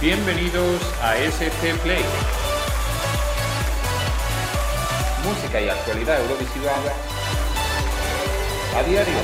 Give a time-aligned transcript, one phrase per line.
[0.00, 2.04] Bienvenidos a SC Play.
[5.24, 6.70] Música y actualidad eurovisiva
[8.76, 9.14] a diario.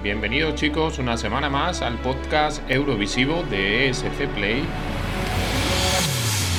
[0.00, 4.64] Bienvenidos chicos una semana más al podcast Eurovisivo de ESC Play,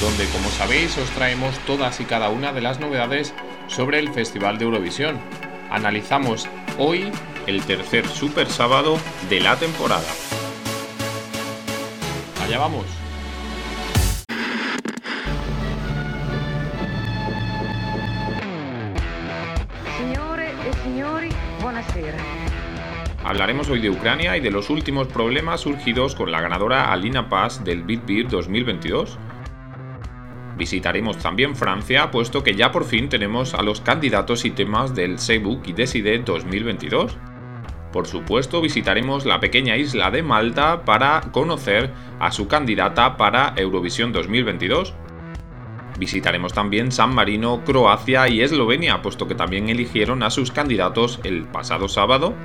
[0.01, 3.33] donde como sabéis os traemos todas y cada una de las novedades
[3.68, 5.18] sobre el Festival de Eurovisión.
[5.71, 7.10] Analizamos hoy
[7.50, 10.06] el tercer super sábado de la temporada.
[12.44, 12.86] Allá vamos.
[19.98, 22.20] Signore e signori, buonasera.
[23.24, 27.64] Hablaremos hoy de Ucrania y de los últimos problemas surgidos con la ganadora Alina Paz
[27.64, 29.18] del Beat Beer 2022.
[30.56, 35.17] Visitaremos también Francia, puesto que ya por fin tenemos a los candidatos y temas del
[35.17, 37.17] Seibuk y Decide 2022.
[37.92, 44.13] Por supuesto, visitaremos la pequeña isla de Malta para conocer a su candidata para Eurovisión
[44.13, 44.94] 2022.
[45.97, 51.45] Visitaremos también San Marino, Croacia y Eslovenia, puesto que también eligieron a sus candidatos el
[51.45, 52.36] pasado sábado.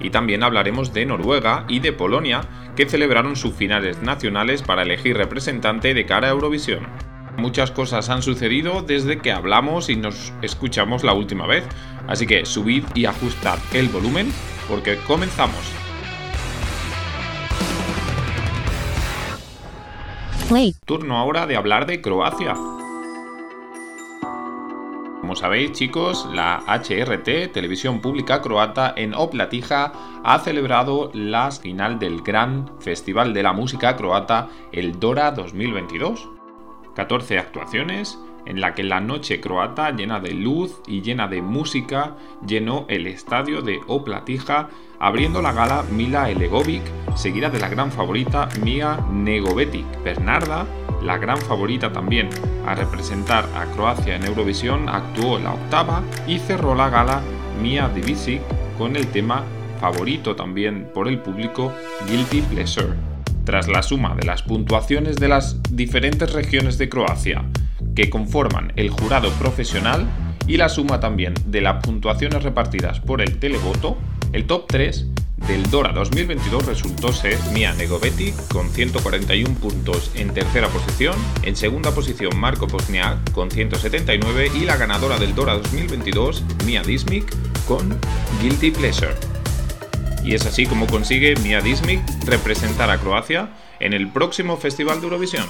[0.00, 2.40] Y también hablaremos de Noruega y de Polonia,
[2.74, 7.09] que celebraron sus finales nacionales para elegir representante de cara a Eurovisión.
[7.36, 11.64] Muchas cosas han sucedido desde que hablamos y nos escuchamos la última vez,
[12.06, 14.32] así que subid y ajustad el volumen
[14.68, 15.60] porque comenzamos.
[20.48, 20.74] Play.
[20.84, 22.54] Turno ahora de hablar de Croacia.
[25.20, 29.92] Como sabéis chicos, la HRT, Televisión Pública Croata en Oplatija,
[30.24, 36.39] ha celebrado la final del gran Festival de la Música Croata, el Dora 2022.
[37.00, 42.14] 14 actuaciones, en la que la noche croata llena de luz y llena de música
[42.46, 46.82] llenó el estadio de Oplatija, abriendo la gala Mila Elegovic,
[47.16, 49.86] seguida de la gran favorita Mia Negovetic.
[50.04, 50.66] Bernarda,
[51.02, 52.28] la gran favorita también
[52.66, 57.22] a representar a Croacia en Eurovisión, actuó la octava y cerró la gala
[57.62, 58.42] Mia Divisic
[58.76, 59.42] con el tema
[59.80, 61.72] favorito también por el público
[62.06, 63.09] Guilty Pleasure.
[63.44, 67.44] Tras la suma de las puntuaciones de las diferentes regiones de Croacia,
[67.94, 70.06] que conforman el jurado profesional,
[70.46, 73.96] y la suma también de las puntuaciones repartidas por el televoto,
[74.32, 75.06] el top 3
[75.46, 81.92] del Dora 2022 resultó ser Mia Negovetti con 141 puntos en tercera posición, en segunda
[81.92, 87.32] posición Marco Pozniak con 179 y la ganadora del Dora 2022 Mia Dismic
[87.66, 87.96] con
[88.42, 89.29] Guilty Pleasure.
[90.24, 93.50] Y es así como consigue Mia Dismic representar a Croacia
[93.80, 95.46] en el próximo Festival de Eurovisión.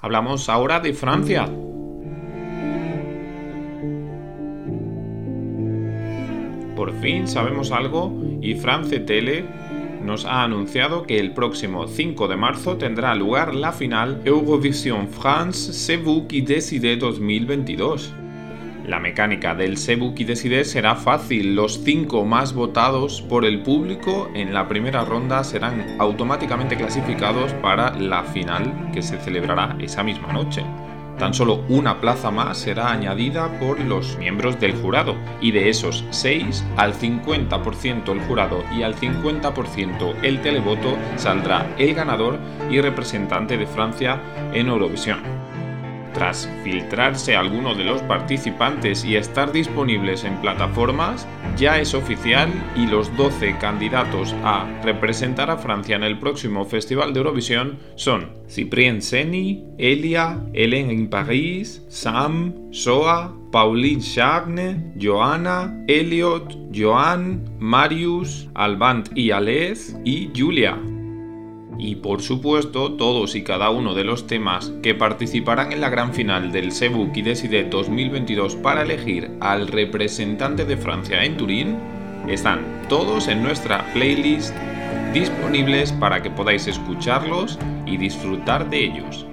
[0.00, 1.48] Hablamos ahora de Francia.
[6.76, 9.44] Por fin sabemos algo y France Tele
[10.02, 15.72] nos ha anunciado que el próximo 5 de marzo tendrá lugar la final Eurovision France
[15.72, 18.21] C'est vous qui décidez 2022.
[18.86, 21.54] La mecánica del Sebu qui Decide será fácil.
[21.54, 27.94] Los cinco más votados por el público en la primera ronda serán automáticamente clasificados para
[27.98, 30.64] la final que se celebrará esa misma noche.
[31.18, 36.04] Tan solo una plaza más será añadida por los miembros del jurado y de esos
[36.10, 43.56] 6 al 50% el jurado y al 50% el televoto saldrá el ganador y representante
[43.56, 44.20] de Francia
[44.52, 45.41] en Eurovisión.
[46.14, 51.26] Tras filtrarse alguno de los participantes y estar disponibles en plataformas,
[51.56, 57.12] ya es oficial y los 12 candidatos a representar a Francia en el próximo Festival
[57.12, 66.56] de Eurovisión son Cyprien Seni, Elia, Hélène in Paris, Sam, Soa, Pauline Chagne, Johanna, Elliot,
[66.74, 70.78] Joan, Marius, Albant y Alez y Julia
[71.78, 76.12] y por supuesto todos y cada uno de los temas que participarán en la gran
[76.14, 81.76] final del Sebuk y Decide 2022 para elegir al representante de Francia en Turín
[82.28, 84.54] están todos en nuestra playlist
[85.12, 89.26] disponibles para que podáis escucharlos y disfrutar de ellos.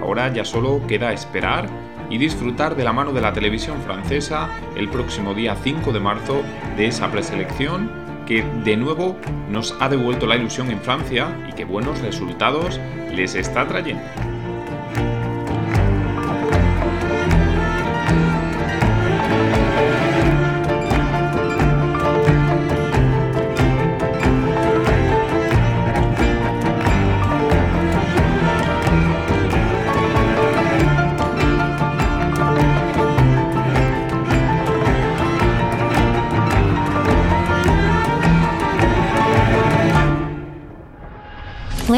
[0.00, 1.68] Ahora ya solo queda esperar
[2.08, 6.42] y disfrutar de la mano de la televisión francesa el próximo día 5 de marzo
[6.76, 7.99] de esa preselección
[8.30, 9.16] que de nuevo
[9.50, 12.78] nos ha devuelto la ilusión en Francia y que buenos resultados
[13.12, 14.04] les está trayendo.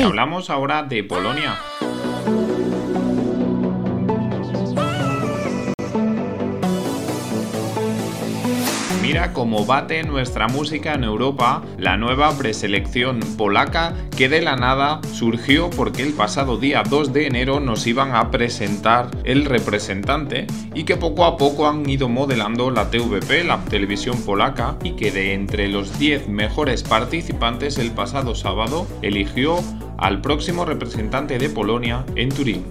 [0.04, 1.56] Hablamos ahora de Polonia.
[9.00, 15.00] Mira cómo bate nuestra música en Europa la nueva preselección polaca que de la nada
[15.12, 20.84] surgió porque el pasado día 2 de enero nos iban a presentar el representante y
[20.84, 25.34] que poco a poco han ido modelando la TVP, la televisión polaca, y que de
[25.34, 29.58] entre los 10 mejores participantes el pasado sábado eligió
[29.98, 32.64] al próximo representante de Polonia en Turín.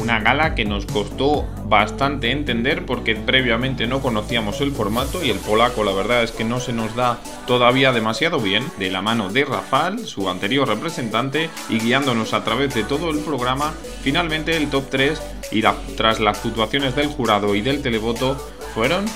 [0.00, 5.38] Una gala que nos costó bastante entender porque previamente no conocíamos el formato y el
[5.38, 9.30] polaco la verdad es que no se nos da todavía demasiado bien de la mano
[9.30, 13.72] de Rafal, su anterior representante, y guiándonos a través de todo el programa,
[14.02, 15.22] finalmente el top 3
[15.52, 15.62] y
[15.96, 18.36] tras las fluctuaciones del jurado y del televoto
[18.74, 19.06] fueron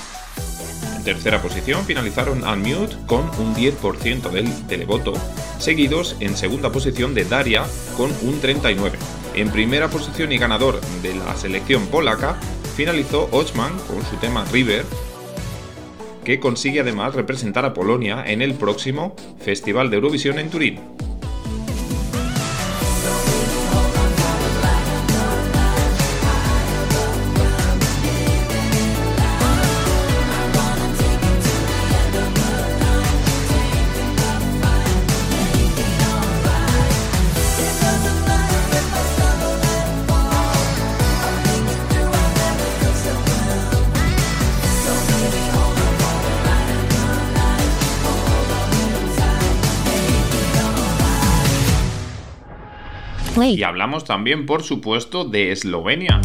[1.03, 5.13] tercera posición finalizaron Unmute con un 10% del televoto,
[5.59, 7.63] seguidos en segunda posición de Daria
[7.97, 8.91] con un 39%.
[9.35, 12.37] En primera posición y ganador de la selección polaca
[12.75, 14.85] finalizó Ochman con su tema River,
[16.23, 20.79] que consigue además representar a Polonia en el próximo Festival de Eurovisión en Turín.
[53.49, 56.21] Y hablamos también, por supuesto, de Eslovenia.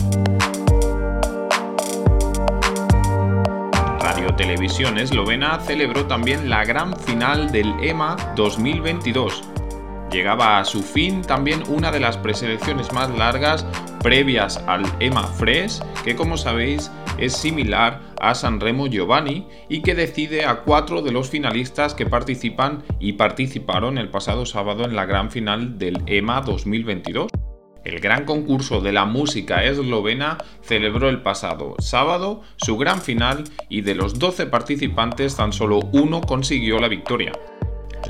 [4.00, 9.42] Radio Televisión Eslovena celebró también la gran final del EMA 2022.
[10.12, 13.66] Llegaba a su fin también una de las preselecciones más largas
[14.00, 20.44] previas al EMA Fresh, que como sabéis es similar a Sanremo Giovanni y que decide
[20.44, 25.30] a cuatro de los finalistas que participan y participaron el pasado sábado en la gran
[25.30, 27.30] final del EMA 2022.
[27.84, 33.80] El gran concurso de la música eslovena celebró el pasado sábado su gran final y
[33.80, 37.32] de los 12 participantes tan solo uno consiguió la victoria.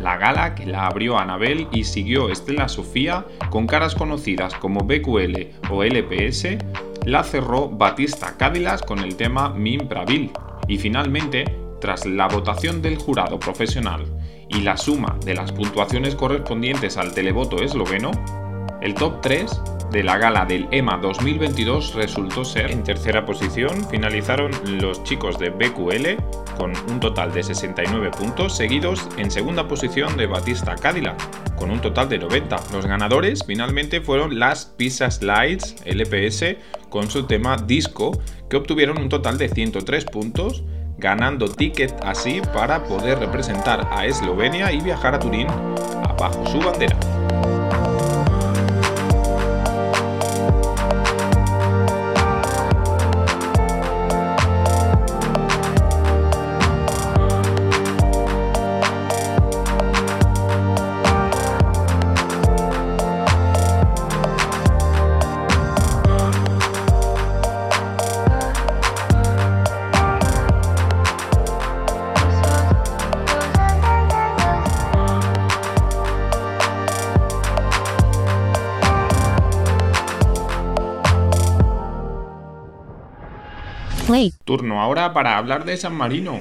[0.03, 5.71] La gala que la abrió Anabel y siguió Estela Sofía con caras conocidas como BQL
[5.71, 6.59] o LPS
[7.09, 10.31] la cerró Batista Cádilas con el tema Min Bravil.
[10.69, 11.47] Y finalmente,
[11.81, 14.05] tras la votación del jurado profesional
[14.51, 18.11] y la suma de las puntuaciones correspondientes al televoto esloveno,
[18.81, 24.51] el top 3 de la gala del EMA 2022 resultó ser en tercera posición, finalizaron
[24.81, 26.23] los chicos de BQL
[26.57, 31.17] con un total de 69 puntos, seguidos en segunda posición de Batista Cadillac
[31.57, 32.57] con un total de 90.
[32.73, 36.57] Los ganadores finalmente fueron las Pizza Slides LPS
[36.89, 38.13] con su tema Disco,
[38.49, 40.63] que obtuvieron un total de 103 puntos,
[40.99, 45.47] ganando ticket así para poder representar a Eslovenia y viajar a Turín
[46.19, 46.97] bajo su bandera.
[84.49, 86.39] Turno ahora para hablar de San Marino.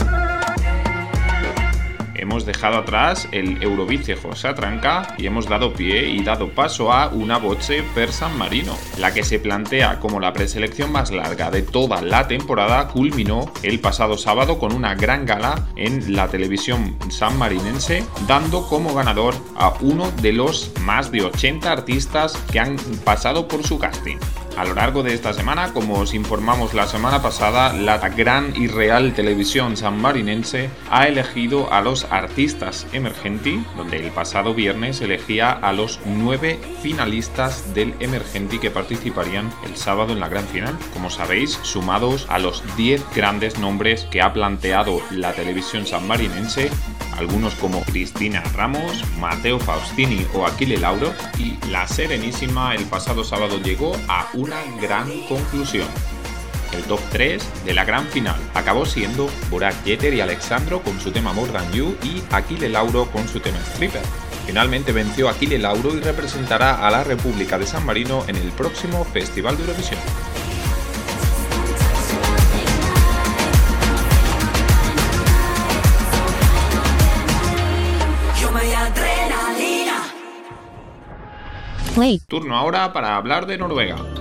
[2.16, 7.10] Hemos dejado atrás el Eurovice José Tranca y hemos dado pie y dado paso a
[7.10, 8.78] una voce per San Marino.
[8.98, 13.82] La que se plantea como la preselección más larga de toda la temporada culminó el
[13.82, 20.12] pasado sábado con una gran gala en la televisión sanmarinense, dando como ganador a uno
[20.22, 24.16] de los más de 80 artistas que han pasado por su casting.
[24.58, 28.66] A lo largo de esta semana, como os informamos la semana pasada, la gran y
[28.66, 35.74] real televisión sanmarinense ha elegido a los artistas emergenti, donde el pasado viernes elegía a
[35.74, 40.76] los nueve finalistas del emergenti que participarían el sábado en la gran final.
[40.92, 46.72] Como sabéis, sumados a los 10 grandes nombres que ha planteado la televisión sanmarinense,
[47.18, 53.60] algunos como Cristina Ramos, Mateo Faustini o Aquile Lauro, y la Serenísima el pasado sábado
[53.60, 55.88] llegó a una gran conclusión.
[56.74, 61.12] El top 3 de la gran final acabó siendo Burak Jeter y Alexandro con su
[61.12, 64.02] tema More Than You y Aquile Lauro con su tema Stripper.
[64.46, 69.04] Finalmente venció Aquile Lauro y representará a la República de San Marino en el próximo
[69.06, 70.00] Festival de Eurovisión.
[81.96, 82.22] Play.
[82.28, 84.17] Turno ahora para hablar de Noruega.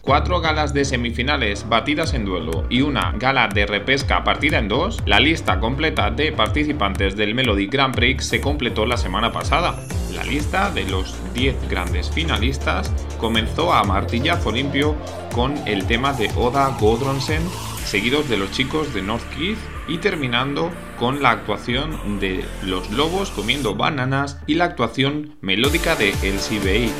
[0.00, 4.98] Cuatro galas de semifinales batidas en duelo y una gala de repesca partida en dos,
[5.06, 9.74] la lista completa de participantes del Melody Grand Prix se completó la semana pasada.
[10.12, 14.94] La lista de los 10 grandes finalistas comenzó a martillazo limpio
[15.34, 17.42] con el tema de Oda Godronsen,
[17.84, 19.58] seguidos de los chicos de North Keith
[19.88, 26.10] y terminando con la actuación de Los Lobos comiendo bananas y la actuación melódica de
[26.22, 26.92] El CBI.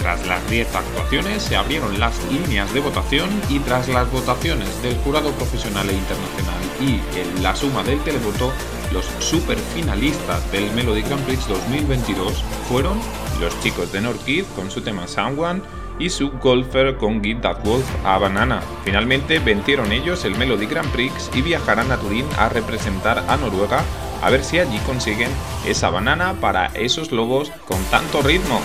[0.00, 4.96] Tras las 10 actuaciones se abrieron las líneas de votación y tras las votaciones del
[4.98, 8.52] jurado profesional e internacional y en la suma del televoto,
[8.92, 12.98] los superfinalistas del Melody Grand Prix 2022 fueron
[13.40, 14.26] los chicos de North
[14.56, 15.60] con su tema Someone
[15.98, 18.62] y su golfer con Get That Wolf a Banana.
[18.84, 23.84] Finalmente vencieron ellos el Melody Grand Prix y viajarán a Turín a representar a Noruega
[24.22, 25.30] a ver si allí consiguen
[25.66, 28.60] esa banana para esos lobos con tanto ritmo.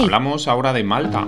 [0.00, 1.26] Hablamos ahora de Malta.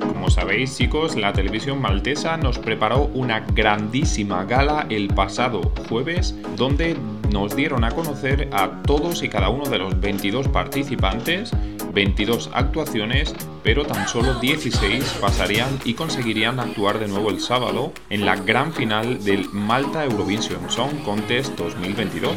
[0.00, 6.96] Como sabéis chicos, la televisión maltesa nos preparó una grandísima gala el pasado jueves donde
[7.32, 11.50] nos dieron a conocer a todos y cada uno de los 22 participantes,
[11.94, 18.26] 22 actuaciones, pero tan solo 16 pasarían y conseguirían actuar de nuevo el sábado en
[18.26, 22.36] la gran final del Malta Eurovision Song Contest 2022.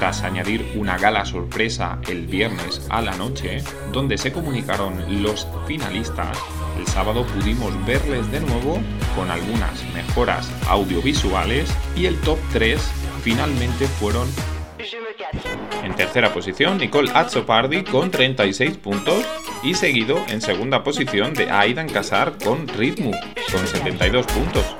[0.00, 6.38] Tras añadir una gala sorpresa el viernes a la noche, donde se comunicaron los finalistas,
[6.78, 8.80] el sábado pudimos verles de nuevo
[9.14, 12.80] con algunas mejoras audiovisuales y el top 3
[13.22, 14.26] finalmente fueron
[15.84, 19.22] en tercera posición Nicole Azzopardi con 36 puntos
[19.62, 23.10] y seguido en segunda posición de Aidan Casar con Ritmo
[23.52, 24.79] con 72 puntos.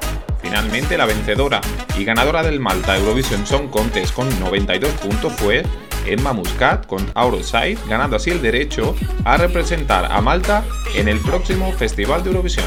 [0.50, 1.60] Finalmente, la vencedora
[1.96, 5.62] y ganadora del Malta Eurovision Song Contest con 92 puntos fue
[6.06, 10.64] Emma Muscat con Outside, ganando así el derecho a representar a Malta
[10.96, 12.66] en el próximo Festival de Eurovisión.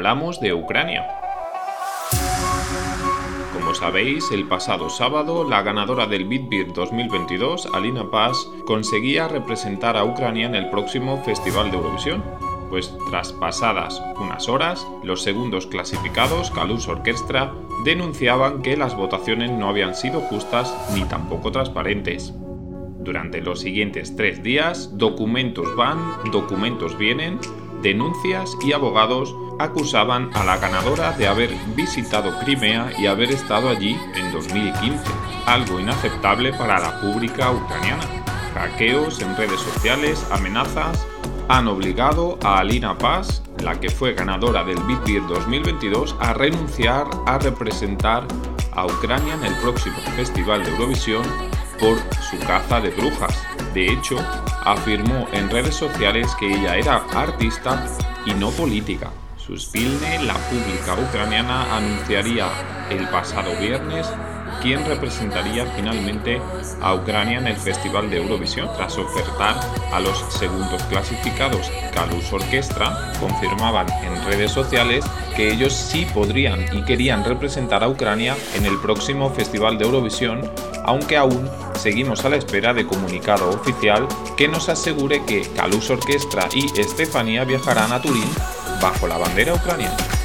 [0.00, 1.06] Hablamos de Ucrania.
[3.52, 10.04] Como sabéis, el pasado sábado, la ganadora del Beat 2022, Alina Paz, conseguía representar a
[10.04, 12.24] Ucrania en el próximo Festival de Eurovisión.
[12.70, 17.52] Pues tras pasadas unas horas, los segundos clasificados, Kalus Orquestra,
[17.84, 22.32] denunciaban que las votaciones no habían sido justas ni tampoco transparentes.
[23.00, 25.98] Durante los siguientes tres días, documentos van,
[26.32, 27.38] documentos vienen,
[27.82, 33.98] denuncias y abogados acusaban a la ganadora de haber visitado Crimea y haber estado allí
[34.14, 35.04] en 2015,
[35.46, 38.02] algo inaceptable para la pública ucraniana.
[38.54, 41.06] Hackeos en redes sociales, amenazas,
[41.48, 47.08] han obligado a Alina Paz, la que fue ganadora del Big Beer 2022, a renunciar
[47.26, 48.26] a representar
[48.72, 51.22] a Ucrania en el próximo Festival de Eurovisión
[51.78, 53.42] por su caza de brujas.
[53.74, 54.16] De hecho,
[54.72, 57.84] afirmó en redes sociales que ella era artista
[58.26, 59.10] y no política.
[59.36, 62.48] Suspilne, la pública ucraniana, anunciaría
[62.90, 64.06] el pasado viernes
[64.62, 66.40] quién representaría finalmente
[66.80, 68.68] a Ucrania en el Festival de Eurovisión.
[68.76, 69.60] Tras ofertar
[69.92, 75.04] a los segundos clasificados Kalus Orquestra, confirmaban en redes sociales
[75.36, 80.50] que ellos sí podrían y querían representar a Ucrania en el próximo Festival de Eurovisión,
[80.84, 86.48] aunque aún seguimos a la espera de comunicado oficial que nos asegure que Kalus Orquestra
[86.54, 88.28] y Estefania viajarán a Turín
[88.80, 90.19] bajo la bandera ucraniana.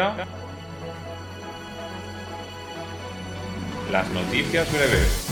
[0.00, 0.26] Ahora,
[3.92, 5.28] las noticias breves.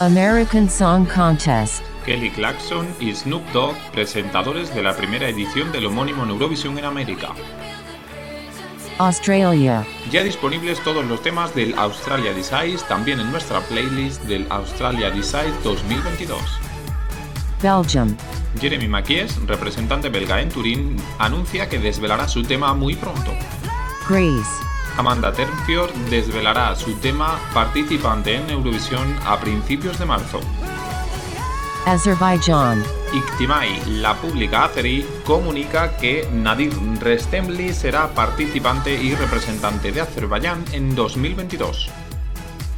[0.00, 1.82] American Song Contest.
[2.04, 6.84] Kelly Clarkson y Snoop Dogg, presentadores de la primera edición del homónimo en Eurovisión en
[6.84, 7.28] América.
[8.98, 9.86] Australia.
[10.10, 15.62] Ya disponibles todos los temas del Australia Decides, también en nuestra playlist del Australia Decides
[15.62, 16.67] 2022.
[17.62, 18.16] Belgium.
[18.60, 23.32] Jeremy Maquies, representante belga en Turín, anuncia que desvelará su tema muy pronto.
[24.08, 24.50] Greece.
[24.96, 30.40] Amanda Terfior desvelará su tema participante en Eurovisión a principios de marzo.
[31.86, 32.82] Azerbaijan.
[33.14, 40.94] Iktimai, la pública azerí, comunica que Nadir Restemli será participante y representante de Azerbaiyán en
[40.94, 41.88] 2022.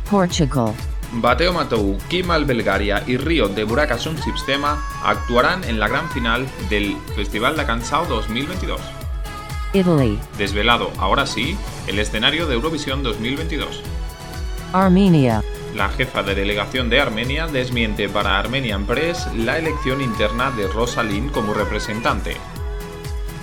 [0.08, 0.74] Portugal.
[1.12, 6.46] Bateo Matou, Kimal Belgaria y Río de Buraka Sound Sistema actuarán en la gran final
[6.68, 8.80] del Festival de Cansao 2022.
[9.72, 10.18] Italy.
[10.38, 11.56] Desvelado, ahora sí,
[11.88, 13.82] el escenario de Eurovisión 2022.
[14.72, 15.42] Armenia.
[15.74, 21.32] La jefa de delegación de Armenia desmiente para Armenian Press la elección interna de Rosalind
[21.32, 22.36] como representante.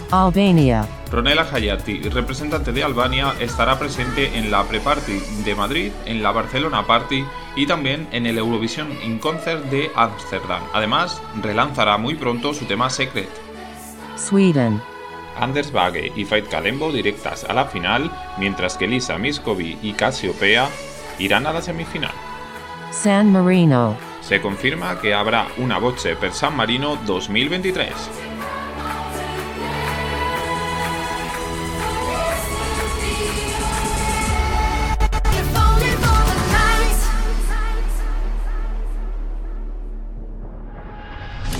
[0.09, 0.87] Albania.
[1.11, 6.87] Ronela Hayati, representante de Albania, estará presente en la Pre-Party de Madrid, en la Barcelona
[6.87, 7.25] Party
[7.57, 10.61] y también en el Eurovision in Concert de Ámsterdam.
[10.73, 13.29] Además, relanzará muy pronto su tema Secret.
[14.15, 14.81] Sweden.
[15.39, 20.69] Anders Bagge y Fait Kalembo directas a la final, mientras que Lisa Miscovi y Cassiopeia
[21.19, 22.13] irán a la semifinal.
[22.91, 23.97] San Marino.
[24.21, 28.36] Se confirma que habrá una Voce per San Marino 2023.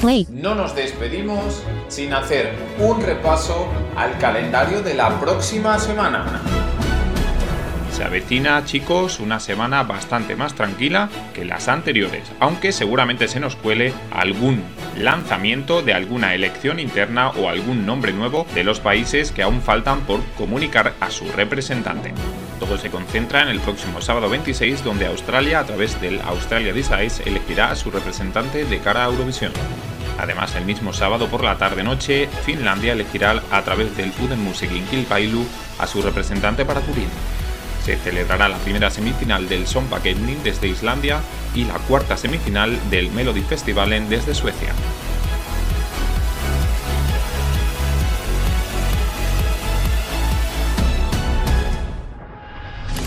[0.01, 0.27] Play.
[0.29, 6.41] No nos despedimos sin hacer un repaso al calendario de la próxima semana.
[7.91, 13.55] Se avecina, chicos, una semana bastante más tranquila que las anteriores, aunque seguramente se nos
[13.55, 14.61] cuele algún
[14.95, 20.01] lanzamiento de alguna elección interna o algún nombre nuevo de los países que aún faltan
[20.01, 22.13] por comunicar a su representante.
[22.59, 27.21] Todo se concentra en el próximo sábado 26, donde Australia, a través del Australia Decides,
[27.25, 29.51] elegirá a su representante de cara a Eurovisión.
[30.17, 34.85] Además, el mismo sábado por la tarde-noche, Finlandia elegirá a través del Uden Music in
[34.87, 35.45] Kilpailu
[35.77, 37.09] a su representante para Turín.
[37.83, 41.21] Se celebrará la primera semifinal del Sonpakenin desde Islandia
[41.53, 44.73] y la cuarta semifinal del Melody Festivalen desde Suecia.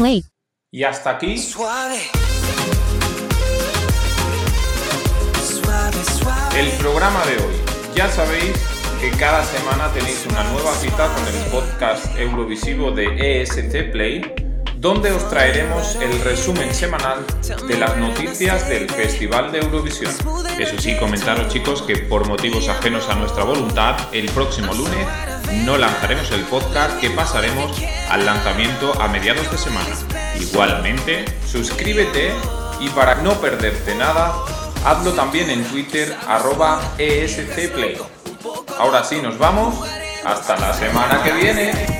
[0.00, 0.24] Play.
[0.70, 2.00] Y hasta aquí Suave.
[5.44, 6.58] Suave, suave.
[6.58, 7.54] el programa de hoy.
[7.94, 8.54] Ya sabéis
[8.98, 14.22] que cada semana tenéis una nueva cita con el podcast Eurovisivo de ESC Play,
[14.76, 17.26] donde os traeremos el resumen semanal
[17.68, 20.14] de las noticias del Festival de Eurovisión.
[20.58, 25.06] Eso sí, comentaros chicos que por motivos ajenos a nuestra voluntad, el próximo lunes
[25.64, 27.76] no lanzaremos el podcast que pasaremos
[28.10, 29.88] al lanzamiento a mediados de semana.
[30.40, 32.32] Igualmente, suscríbete
[32.80, 34.32] y para no perderte nada,
[34.84, 37.98] hazlo también en Twitter arroba escplay.
[38.78, 39.74] Ahora sí, nos vamos.
[40.24, 41.99] Hasta la semana que viene.